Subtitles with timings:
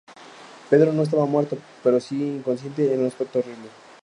[0.71, 3.67] Pedro no estaba muerto pero si inconsciente, con un aspecto horrible.